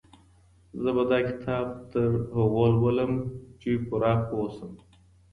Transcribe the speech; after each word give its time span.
زه 0.81 0.89
به 0.95 1.03
دا 1.11 1.19
کتاب 1.29 1.67
تر 1.91 2.09
هغې 2.35 2.67
لولم 2.79 3.13
چي 3.59 3.71
پوره 3.87 4.13
پوه 4.27 4.47
سم. 4.55 4.71